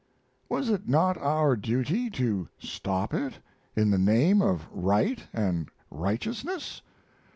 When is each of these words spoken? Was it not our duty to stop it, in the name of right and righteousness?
Was 0.49 0.69
it 0.71 0.89
not 0.89 1.15
our 1.19 1.55
duty 1.55 2.09
to 2.09 2.49
stop 2.57 3.13
it, 3.13 3.37
in 3.75 3.91
the 3.91 3.99
name 3.99 4.41
of 4.41 4.67
right 4.71 5.23
and 5.31 5.69
righteousness? 5.91 6.81